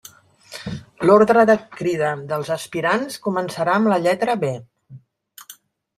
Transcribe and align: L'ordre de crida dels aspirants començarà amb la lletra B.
L'ordre 1.09 1.43
de 1.49 1.57
crida 1.75 2.09
dels 2.33 2.49
aspirants 2.57 3.21
començarà 3.27 3.77
amb 3.81 3.93
la 3.95 4.03
lletra 4.07 4.39
B. 4.45 4.53